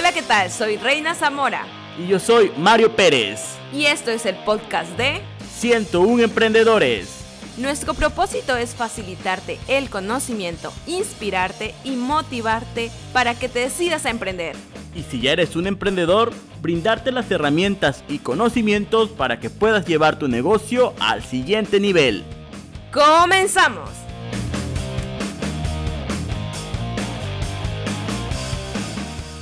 Hola, 0.00 0.12
¿qué 0.12 0.22
tal? 0.22 0.50
Soy 0.50 0.78
Reina 0.78 1.14
Zamora. 1.14 1.66
Y 1.98 2.06
yo 2.06 2.18
soy 2.18 2.50
Mario 2.56 2.96
Pérez. 2.96 3.58
Y 3.70 3.84
esto 3.84 4.10
es 4.10 4.24
el 4.24 4.34
podcast 4.46 4.96
de 4.96 5.20
101 5.58 6.22
Emprendedores. 6.22 7.22
Nuestro 7.58 7.92
propósito 7.92 8.56
es 8.56 8.74
facilitarte 8.74 9.58
el 9.68 9.90
conocimiento, 9.90 10.72
inspirarte 10.86 11.74
y 11.84 11.96
motivarte 11.96 12.90
para 13.12 13.38
que 13.38 13.50
te 13.50 13.58
decidas 13.58 14.06
a 14.06 14.10
emprender. 14.10 14.56
Y 14.94 15.02
si 15.02 15.20
ya 15.20 15.32
eres 15.32 15.54
un 15.54 15.66
emprendedor, 15.66 16.32
brindarte 16.62 17.12
las 17.12 17.30
herramientas 17.30 18.02
y 18.08 18.20
conocimientos 18.20 19.10
para 19.10 19.38
que 19.38 19.50
puedas 19.50 19.84
llevar 19.84 20.18
tu 20.18 20.28
negocio 20.28 20.94
al 20.98 21.22
siguiente 21.22 21.78
nivel. 21.78 22.24
¡Comenzamos! 22.90 23.99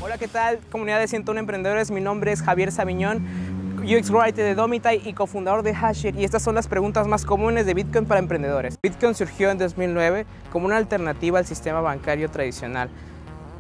Hola, 0.09 0.17
¿qué 0.17 0.27
tal? 0.27 0.61
Comunidad 0.73 1.01
de 1.01 1.07
101 1.07 1.39
Emprendedores, 1.39 1.91
mi 1.91 2.01
nombre 2.01 2.33
es 2.33 2.41
Javier 2.41 2.73
Sabiñón 2.73 3.27
UX 3.85 4.09
Writer 4.09 4.43
de 4.43 4.55
Domitai 4.55 5.03
y 5.07 5.13
cofundador 5.13 5.63
de 5.63 5.75
Hashir 5.75 6.17
y 6.17 6.25
estas 6.25 6.43
son 6.43 6.55
las 6.55 6.67
preguntas 6.67 7.07
más 7.07 7.27
comunes 7.27 7.67
de 7.67 7.75
Bitcoin 7.75 8.07
para 8.07 8.19
emprendedores. 8.19 8.79
Bitcoin 8.83 9.15
surgió 9.15 9.51
en 9.51 9.59
2009 9.59 10.25
como 10.51 10.65
una 10.65 10.79
alternativa 10.79 11.39
al 11.39 11.45
sistema 11.45 11.83
bancario 11.83 12.31
tradicional 12.31 12.89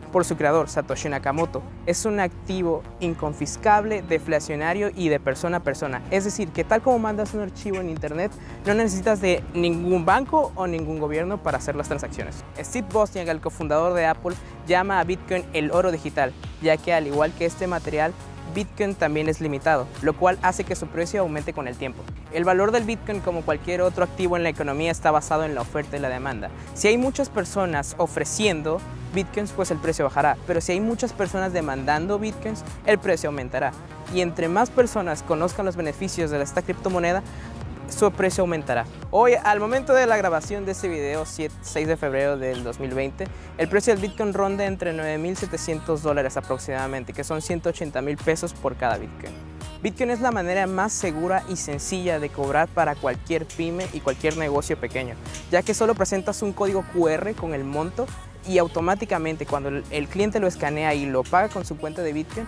por 0.08 0.24
su 0.24 0.36
creador, 0.36 0.68
Satoshi 0.68 1.08
Nakamoto. 1.08 1.62
Es 1.86 2.04
un 2.04 2.18
activo 2.20 2.82
inconfiscable, 3.00 4.02
deflacionario 4.02 4.90
y 4.94 5.08
de 5.08 5.20
persona 5.20 5.58
a 5.58 5.60
persona. 5.60 6.02
Es 6.10 6.24
decir, 6.24 6.48
que 6.48 6.64
tal 6.64 6.80
como 6.82 6.98
mandas 6.98 7.34
un 7.34 7.40
archivo 7.40 7.76
en 7.76 7.90
Internet, 7.90 8.32
no 8.66 8.74
necesitas 8.74 9.20
de 9.20 9.42
ningún 9.54 10.04
banco 10.04 10.52
o 10.54 10.66
ningún 10.66 10.98
gobierno 10.98 11.42
para 11.42 11.58
hacer 11.58 11.76
las 11.76 11.88
transacciones. 11.88 12.42
Steve 12.58 12.88
Wozniak, 12.92 13.28
el 13.28 13.40
cofundador 13.40 13.94
de 13.94 14.06
Apple, 14.06 14.34
llama 14.68 15.00
a 15.00 15.04
Bitcoin 15.04 15.44
el 15.52 15.72
oro 15.72 15.90
digital, 15.90 16.32
ya 16.62 16.76
que 16.76 16.94
al 16.94 17.08
igual 17.08 17.32
que 17.32 17.46
este 17.46 17.66
material, 17.66 18.12
Bitcoin 18.54 18.94
también 18.94 19.28
es 19.28 19.40
limitado, 19.40 19.86
lo 20.02 20.16
cual 20.16 20.38
hace 20.42 20.64
que 20.64 20.76
su 20.76 20.86
precio 20.86 21.20
aumente 21.20 21.52
con 21.52 21.68
el 21.68 21.76
tiempo. 21.76 22.02
El 22.32 22.44
valor 22.44 22.70
del 22.72 22.84
Bitcoin, 22.84 23.20
como 23.20 23.42
cualquier 23.42 23.82
otro 23.82 24.04
activo 24.04 24.36
en 24.36 24.42
la 24.42 24.48
economía, 24.48 24.90
está 24.90 25.10
basado 25.10 25.44
en 25.44 25.54
la 25.54 25.60
oferta 25.60 25.96
y 25.96 26.00
la 26.00 26.08
demanda. 26.08 26.50
Si 26.74 26.88
hay 26.88 26.98
muchas 26.98 27.28
personas 27.28 27.94
ofreciendo 27.98 28.80
Bitcoins, 29.14 29.52
pues 29.52 29.70
el 29.70 29.78
precio 29.78 30.04
bajará, 30.04 30.36
pero 30.46 30.60
si 30.60 30.72
hay 30.72 30.80
muchas 30.80 31.12
personas 31.12 31.52
demandando 31.52 32.18
Bitcoins, 32.18 32.64
el 32.86 32.98
precio 32.98 33.30
aumentará. 33.30 33.72
Y 34.14 34.22
entre 34.22 34.48
más 34.48 34.70
personas 34.70 35.22
conozcan 35.22 35.66
los 35.66 35.76
beneficios 35.76 36.30
de 36.30 36.42
esta 36.42 36.62
criptomoneda, 36.62 37.22
su 37.88 38.10
precio 38.12 38.42
aumentará. 38.42 38.86
Hoy, 39.10 39.32
al 39.42 39.60
momento 39.60 39.94
de 39.94 40.06
la 40.06 40.16
grabación 40.16 40.64
de 40.64 40.72
este 40.72 40.88
video, 40.88 41.24
6 41.24 41.50
de 41.72 41.96
febrero 41.96 42.36
del 42.36 42.62
2020, 42.62 43.26
el 43.56 43.68
precio 43.68 43.94
del 43.94 44.02
Bitcoin 44.02 44.34
ronda 44.34 44.66
entre 44.66 44.92
9.700 44.94 45.98
dólares 45.98 46.36
aproximadamente, 46.36 47.12
que 47.12 47.24
son 47.24 47.42
180 47.42 48.00
mil 48.02 48.16
pesos 48.16 48.52
por 48.52 48.76
cada 48.76 48.98
Bitcoin. 48.98 49.32
Bitcoin 49.82 50.10
es 50.10 50.20
la 50.20 50.32
manera 50.32 50.66
más 50.66 50.92
segura 50.92 51.44
y 51.48 51.56
sencilla 51.56 52.18
de 52.18 52.30
cobrar 52.30 52.68
para 52.68 52.96
cualquier 52.96 53.46
pyme 53.46 53.86
y 53.92 54.00
cualquier 54.00 54.36
negocio 54.36 54.76
pequeño, 54.76 55.14
ya 55.50 55.62
que 55.62 55.72
solo 55.72 55.94
presentas 55.94 56.42
un 56.42 56.52
código 56.52 56.84
QR 56.92 57.34
con 57.34 57.54
el 57.54 57.64
monto 57.64 58.06
y 58.46 58.58
automáticamente 58.58 59.46
cuando 59.46 59.68
el 59.68 60.08
cliente 60.08 60.40
lo 60.40 60.46
escanea 60.46 60.94
y 60.94 61.06
lo 61.06 61.22
paga 61.22 61.48
con 61.48 61.64
su 61.64 61.76
cuenta 61.76 62.02
de 62.02 62.12
Bitcoin, 62.12 62.46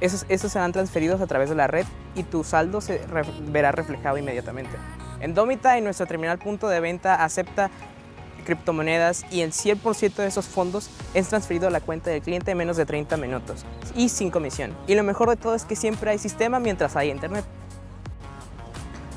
esos, 0.00 0.52
serán 0.52 0.72
transferidos 0.72 1.20
a 1.20 1.26
través 1.26 1.48
de 1.48 1.54
la 1.54 1.66
red 1.66 1.86
y 2.14 2.22
tu 2.22 2.44
saldo 2.44 2.80
se 2.80 3.00
verá 3.48 3.72
reflejado 3.72 4.18
inmediatamente. 4.18 4.76
En 5.20 5.34
Domita, 5.34 5.78
en 5.78 5.84
nuestro 5.84 6.06
terminal 6.06 6.38
punto 6.38 6.68
de 6.68 6.80
venta, 6.80 7.24
acepta 7.24 7.70
criptomonedas 8.44 9.24
y 9.30 9.40
el 9.40 9.52
100% 9.52 10.14
de 10.14 10.26
esos 10.26 10.46
fondos 10.46 10.88
es 11.14 11.28
transferido 11.28 11.66
a 11.66 11.70
la 11.70 11.80
cuenta 11.80 12.10
del 12.10 12.22
cliente 12.22 12.52
en 12.52 12.58
menos 12.58 12.76
de 12.76 12.86
30 12.86 13.16
minutos 13.16 13.64
y 13.94 14.08
sin 14.08 14.30
comisión. 14.30 14.74
Y 14.86 14.94
lo 14.94 15.02
mejor 15.02 15.28
de 15.28 15.36
todo 15.36 15.54
es 15.54 15.64
que 15.64 15.76
siempre 15.76 16.10
hay 16.10 16.18
sistema 16.18 16.60
mientras 16.60 16.96
hay 16.96 17.10
internet. 17.10 17.44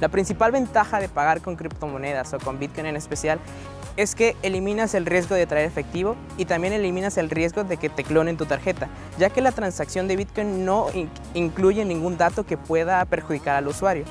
La 0.02 0.08
principal 0.08 0.52
ventaja 0.52 1.00
de 1.00 1.10
pagar 1.10 1.42
con 1.42 1.58
criptomonedas 1.58 2.34
o 2.34 2.40
con 2.40 2.58
Bitcoin 2.58 2.86
en 2.86 2.96
especial 2.96 3.40
es 3.98 4.16
que 4.16 4.36
eliminas 4.44 4.94
el 4.94 5.06
riesgo 5.06 5.36
de 5.36 5.46
traer 5.46 5.66
efectivo 5.66 6.16
y 6.38 6.46
también 6.46 6.74
eliminas 6.74 7.18
el 7.18 7.30
riesgo 7.30 7.64
de 7.64 7.78
que 7.78 7.90
te 7.90 8.04
clonen 8.04 8.38
tu 8.38 8.46
tarjeta, 8.46 8.88
ya 9.18 9.30
que 9.30 9.42
la 9.42 9.52
transacción 9.52 10.08
de 10.08 10.16
Bitcoin 10.16 10.66
no 10.66 10.88
incluye 11.34 11.84
ningún 11.86 12.18
dato 12.18 12.46
que 12.46 12.58
pueda 12.58 13.04
perjudicar 13.06 13.56
al 13.56 13.68
usuario. 13.68 14.06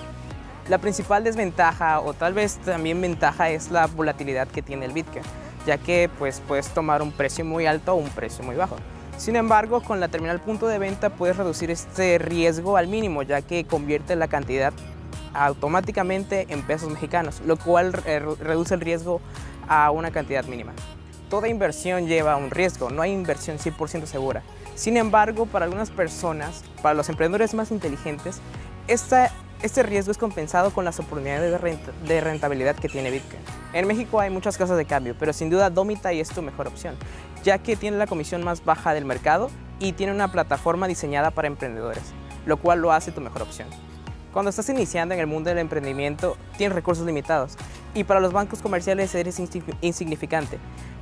La 0.69 0.79
principal 0.79 1.25
desventaja 1.25 2.01
o 2.01 2.13
tal 2.13 2.35
vez 2.35 2.59
también 2.59 3.01
ventaja 3.01 3.49
es 3.49 3.71
la 3.71 3.87
volatilidad 3.87 4.49
que 4.49 4.61
tiene 4.61 4.85
el 4.85 4.93
Bitcoin, 4.93 5.25
ya 5.67 5.79
que 5.79 6.11
pues, 6.19 6.43
puedes 6.47 6.69
tomar 6.69 7.01
un 7.01 7.11
precio 7.11 7.45
muy 7.45 7.65
alto 7.67 7.95
o 7.95 7.97
un 7.97 8.11
precio 8.11 8.45
muy 8.45 8.57
bajo. 8.57 8.77
Sin 9.17 9.35
embargo, 9.35 9.83
con 9.83 9.99
la 9.99 10.09
terminal 10.09 10.41
punto 10.41 10.69
de 10.69 10.79
venta 10.79 11.11
puedes 11.11 11.37
reducir 11.37 11.71
este 11.71 12.19
riesgo 12.19 12.77
al 12.77 12.87
mínimo, 12.87 13.23
ya 13.23 13.43
que 13.43 13.65
convierte 13.65 14.15
la 14.15 14.29
cantidad 14.29 14.73
automáticamente 15.45 16.47
en 16.51 16.63
pesos 16.63 16.91
mexicanos, 16.91 17.41
lo 17.47 17.57
cual 17.57 17.93
reduce 17.93 18.75
el 18.75 18.81
riesgo 18.81 19.21
a 19.69 19.91
una 19.91 20.11
cantidad 20.11 20.45
mínima. 20.45 20.73
Toda 21.31 21.49
inversión 21.49 22.07
lleva 22.07 22.37
un 22.37 22.51
riesgo, 22.51 22.91
no 22.91 23.03
hay 23.03 23.13
inversión 23.13 23.59
100% 23.59 24.07
segura. 24.07 24.43
Sin 24.75 24.97
embargo, 24.97 25.47
para 25.47 25.67
algunas 25.67 25.91
personas, 25.91 26.65
para 26.83 26.95
los 26.95 27.09
emprendedores 27.09 27.53
más 27.53 27.71
inteligentes, 27.71 28.41
este 28.87 29.83
riesgo 29.83 30.13
es 30.13 30.19
compensado 30.19 30.71
con 30.73 30.85
las 30.85 30.99
oportunidades 31.01 31.61
de 32.07 32.21
rentabilidad 32.21 32.77
que 32.77 32.89
tiene 32.89 33.11
Bitcoin. 33.11 33.43
En 33.75 33.87
México 33.87 34.21
hay 34.21 34.31
muchas 34.31 34.57
casas 34.57 34.79
de 34.79 34.87
cambio, 34.87 35.15
pero 35.19 35.33
sin 35.33 35.51
duda 35.51 35.69
Domitai 35.69 36.21
es 36.21 36.31
tu 36.31 36.41
mejor 36.41 36.69
opción, 36.69 36.97
ya 37.45 37.59
que 37.59 37.77
tiene 37.77 37.99
la 37.99 38.07
comisión 38.07 38.43
más 38.43 38.65
baja 38.65 38.95
del 38.95 39.05
mercado 39.05 39.51
y 39.79 39.93
tiene 39.93 40.13
una 40.13 40.33
plataforma 40.33 40.89
diseñada 40.89 41.31
para 41.31 41.49
emprendedores, 41.49 42.05
lo 42.47 42.57
cual 42.57 42.81
lo 42.81 42.93
hace 42.93 43.13
tu 43.13 43.21
mejor 43.21 43.43
opción. 43.43 43.69
Cuando 44.33 44.51
estás 44.51 44.69
iniciando 44.69 45.15
en 45.15 45.21
el 45.21 45.27
mundo 45.27 45.49
del 45.49 45.59
emprendimiento, 45.59 46.37
tienes 46.59 46.75
recursos 46.75 47.07
limitados 47.07 47.57
y 47.95 48.05
para 48.05 48.21
los 48.21 48.33
bancos 48.33 48.61
comerciales 48.61 49.15
eres 49.15 49.41
insignificante, 49.81 50.59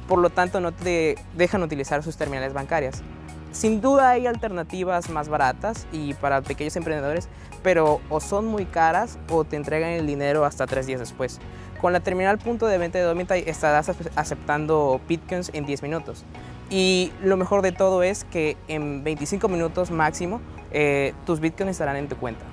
por 0.09 0.21
lo 0.21 0.31
tanto 0.31 0.61
no 0.61 0.73
te 0.73 1.17
dejan 1.35 1.63
utilizar 1.63 2.03
sus 2.05 2.17
terminales 2.17 2.53
bancarias. 2.53 3.03
Sin 3.51 3.81
duda 3.81 4.11
hay 4.11 4.27
alternativas 4.27 5.11
más 5.11 5.29
baratas 5.29 5.87
y 5.91 6.15
para 6.15 6.43
pequeños 6.43 6.77
emprendedores, 6.77 7.29
pero 7.63 8.01
o 8.11 8.21
son 8.21 8.47
muy 8.47 8.65
caras 8.65 9.19
o 9.31 9.45
te 9.45 9.57
entregan 9.57 9.91
el 9.91 10.07
dinero 10.07 10.45
hasta 10.45 10.67
tres 10.67 10.87
días 10.87 11.01
después. 11.01 11.41
Con 11.81 11.93
la 11.93 12.01
terminal 12.01 12.39
punto 12.39 12.67
de 12.67 12.79
venta 12.79 12.99
de 12.99 13.05
Domitai 13.05 13.45
estarás 13.47 13.91
aceptando 14.15 15.01
bitcoins 15.09 15.51
en 15.53 15.67
10 15.67 15.83
minutos. 15.83 16.25
Y 16.71 17.13
lo 17.23 17.37
mejor 17.37 17.63
de 17.63 17.73
todo 17.73 18.03
es 18.03 18.25
que 18.25 18.57
en 18.69 19.03
25 19.05 19.49
minutos 19.49 19.91
máximo 19.91 20.41
eh, 20.71 21.15
tus 21.25 21.41
bitcoins 21.41 21.73
estarán 21.73 21.97
en 21.97 22.09
tu 22.09 22.17
cuenta. 22.17 22.45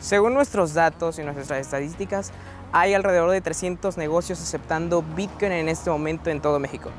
Según 0.00 0.34
nuestros 0.34 0.74
datos 0.74 1.18
y 1.18 1.22
nuestras 1.22 1.60
estadísticas, 1.60 2.32
hay 2.72 2.94
alrededor 2.94 3.30
de 3.30 3.40
300 3.40 3.96
negocios 3.96 4.40
aceptando 4.40 5.02
Bitcoin 5.02 5.52
en 5.52 5.68
este 5.68 5.90
momento 5.90 6.30
en 6.30 6.40
todo 6.40 6.58
México. 6.58 6.90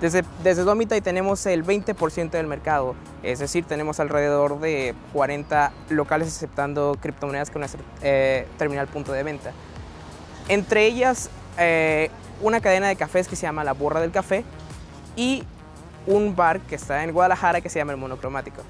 Desde, 0.00 0.24
desde 0.42 0.62
Domitai 0.62 1.00
tenemos 1.00 1.46
el 1.46 1.64
20% 1.64 2.30
del 2.30 2.46
mercado, 2.46 2.94
es 3.22 3.38
decir, 3.38 3.64
tenemos 3.64 3.98
alrededor 3.98 4.60
de 4.60 4.94
40 5.14 5.72
locales 5.88 6.28
aceptando 6.28 6.98
criptomonedas 7.00 7.50
con 7.50 7.60
nuestro 7.60 7.82
eh, 8.02 8.46
terminal 8.58 8.88
punto 8.88 9.12
de 9.12 9.22
venta. 9.22 9.52
Entre 10.48 10.84
ellas, 10.84 11.30
eh, 11.56 12.10
una 12.42 12.60
cadena 12.60 12.88
de 12.88 12.96
cafés 12.96 13.26
que 13.26 13.36
se 13.36 13.42
llama 13.42 13.64
La 13.64 13.72
Borra 13.72 14.00
del 14.00 14.10
Café 14.10 14.44
y 15.16 15.44
un 16.06 16.36
bar 16.36 16.60
que 16.60 16.74
está 16.74 17.02
en 17.02 17.12
Guadalajara 17.12 17.62
que 17.62 17.70
se 17.70 17.78
llama 17.78 17.92
El 17.92 17.98
Monocromático. 17.98 18.62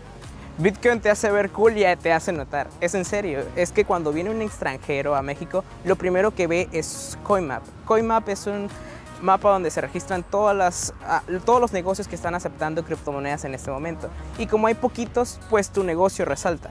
Bitcoin 0.59 1.01
te 1.01 1.11
hace 1.11 1.31
ver 1.31 1.51
cool 1.51 1.77
y 1.77 1.85
te 1.97 2.13
hace 2.13 2.33
notar. 2.33 2.69
Es 2.81 2.95
en 2.95 3.05
serio. 3.05 3.45
Es 3.57 3.73
que 3.73 3.85
cuando 3.85 4.11
viene 4.11 4.31
un 4.31 4.41
extranjero 4.41 5.15
a 5.15 5.21
México, 5.21 5.65
lo 5.85 5.97
primero 5.97 6.35
que 6.35 6.47
ve 6.47 6.69
es 6.73 7.19
CoinMap. 7.25 7.63
CoinMap 7.85 8.27
es 8.31 8.47
un 8.47 8.69
mapa 9.21 9.51
donde 9.51 9.71
se 9.71 9.83
registran 9.83 10.23
todas 10.23 10.57
las, 10.57 10.95
ah, 11.05 11.23
todos 11.45 11.61
los 11.61 11.73
negocios 11.73 12.09
que 12.09 12.15
están 12.15 12.35
aceptando 12.35 12.85
criptomonedas 12.85 13.45
en 13.45 13.55
este 13.55 13.71
momento. 13.71 14.09
Y 14.39 14.47
como 14.47 14.67
hay 14.67 14.75
poquitos, 14.75 15.39
pues 15.51 15.69
tu 15.69 15.85
negocio 15.85 16.25
resalta. 16.25 16.71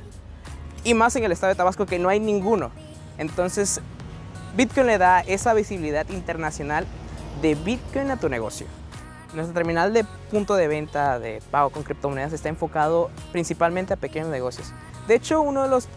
Y 0.83 0.95
más 0.95 1.15
en 1.15 1.23
el 1.23 1.31
estado 1.31 1.51
de 1.51 1.55
Tabasco 1.57 1.85
que 1.85 1.99
no 1.99 2.09
hay 2.09 2.19
ninguno. 2.19 2.71
Entonces, 3.19 3.81
Bitcoin 4.55 4.87
le 4.87 4.97
da 4.97 5.19
esa 5.21 5.53
visibilidad 5.53 6.09
internacional 6.09 6.87
de 7.43 7.53
Bitcoin 7.53 8.09
a 8.09 8.17
tu 8.17 8.29
negocio. 8.29 8.65
Nuestro 9.35 9.53
terminal 9.53 9.91
de 9.91 10.05
punto 10.31 10.55
de 10.55 10.69
venta 10.69 11.19
de 11.19 11.41
pago 11.51 11.69
con 11.69 11.83
criptomonedas 11.83 12.31
está 12.31 12.47
enfocado 12.47 13.11
principalmente 13.33 13.93
a 13.93 13.97
pequeños 13.97 14.29
negocios. 14.29 14.71
De 15.09 15.15
hecho, 15.15 15.41
uno 15.41 15.63
de 15.63 15.69
los 15.69 15.89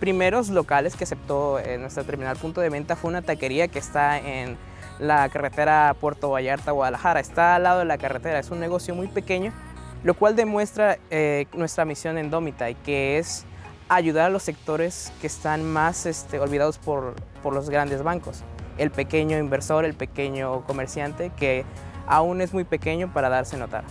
primeros 0.00 0.48
locales 0.48 0.96
que 0.96 1.04
aceptó 1.04 1.58
en 1.58 1.82
nuestro 1.82 2.04
terminal 2.04 2.36
punto 2.38 2.62
de 2.62 2.70
venta 2.70 2.96
fue 2.96 3.10
una 3.10 3.20
taquería 3.20 3.68
que 3.68 3.78
está 3.78 4.18
en 4.18 4.56
la 4.98 5.28
carretera 5.28 5.94
Puerto 6.00 6.30
Vallarta, 6.30 6.72
Guadalajara. 6.72 7.20
Está 7.20 7.56
al 7.56 7.64
lado 7.64 7.80
de 7.80 7.84
la 7.84 7.98
carretera, 7.98 8.38
es 8.38 8.50
un 8.50 8.58
negocio 8.58 8.94
muy 8.94 9.08
pequeño, 9.08 9.52
lo 10.02 10.14
cual 10.14 10.34
demuestra 10.34 10.98
eh, 11.10 11.46
nuestra 11.52 11.84
misión 11.84 12.16
en 12.16 12.30
Domitai, 12.30 12.74
que 12.74 13.18
es 13.18 13.44
ayudar 13.90 14.26
a 14.26 14.30
los 14.30 14.42
sectores 14.44 15.12
que 15.20 15.26
están 15.26 15.62
más 15.62 16.06
este, 16.06 16.40
olvidados 16.40 16.78
por, 16.78 17.14
por 17.42 17.52
los 17.52 17.68
grandes 17.68 18.02
bancos. 18.02 18.44
El 18.78 18.90
pequeño 18.90 19.36
inversor, 19.36 19.84
el 19.84 19.94
pequeño 19.94 20.62
comerciante 20.64 21.30
que 21.36 21.66
aún 22.08 22.40
es 22.40 22.52
muy 22.52 22.64
pequeño 22.64 23.12
para 23.12 23.28
darse 23.28 23.56
notar. 23.56 23.84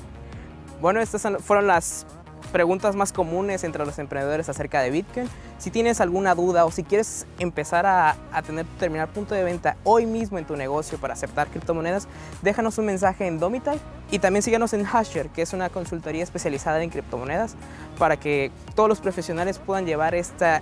Bueno, 0.81 0.99
estas 0.99 1.27
fueron 1.43 1.67
las 1.67 2.05
preguntas 2.51 2.95
más 2.95 3.11
comunes 3.11 3.63
entre 3.63 3.85
los 3.85 3.99
emprendedores 3.99 4.49
acerca 4.49 4.81
de 4.81 4.89
Bitcoin. 4.91 5.27
Si 5.57 5.71
tienes 5.71 6.01
alguna 6.01 6.35
duda 6.35 6.65
o 6.65 6.71
si 6.71 6.83
quieres 6.83 7.25
empezar 7.39 7.85
a, 7.85 8.15
tener 8.45 8.65
tu 8.65 9.13
punto 9.13 9.35
de 9.35 9.43
venta 9.43 9.75
hoy 9.83 10.05
mismo 10.05 10.37
en 10.37 10.45
tu 10.45 10.55
negocio 10.55 10.97
para 10.97 11.13
aceptar 11.13 11.47
criptomonedas, 11.47 12.07
déjanos 12.41 12.77
un 12.77 12.85
mensaje 12.85 13.27
en 13.27 13.39
Domitai 13.39 13.79
y 14.11 14.19
también 14.19 14.43
síganos 14.43 14.73
en 14.73 14.85
Hasher, 14.85 15.29
que 15.29 15.41
es 15.41 15.53
una 15.53 15.69
consultoría 15.69 16.23
especializada 16.23 16.81
en 16.81 16.89
criptomonedas, 16.89 17.55
para 17.97 18.17
que 18.17 18.51
todos 18.75 18.87
los 18.87 19.01
profesionales 19.01 19.59
puedan 19.59 19.85
llevar 19.85 20.15
esta, 20.15 20.61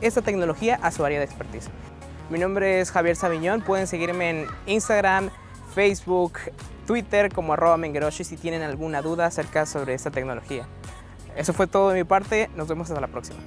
esta 0.00 0.22
tecnología 0.22 0.78
a 0.82 0.90
su 0.90 1.04
área 1.04 1.18
de 1.18 1.24
expertise. 1.24 1.68
Mi 2.30 2.38
nombre 2.38 2.80
es 2.80 2.90
Javier 2.90 3.14
Sabiñón, 3.14 3.60
pueden 3.60 3.86
seguirme 3.86 4.30
en 4.30 4.46
Instagram, 4.66 5.30
Facebook, 5.74 6.32
Twitter 6.86 7.32
como 7.32 7.52
arroba 7.52 7.76
mengeroshi 7.76 8.24
si 8.24 8.36
tienen 8.36 8.62
alguna 8.62 9.02
duda 9.02 9.26
acerca 9.26 9.66
sobre 9.66 9.94
esta 9.94 10.10
tecnología. 10.10 10.66
Eso 11.36 11.52
fue 11.52 11.66
todo 11.66 11.90
de 11.90 11.98
mi 11.98 12.04
parte, 12.04 12.50
nos 12.56 12.68
vemos 12.68 12.90
hasta 12.90 13.00
la 13.00 13.08
próxima. 13.08 13.38